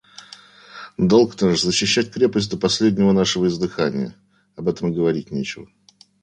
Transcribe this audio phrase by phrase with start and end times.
[0.97, 4.15] –Долг наш защищать крепость до последнего нашего издыхания;
[4.55, 5.67] об этом и говорить нечего.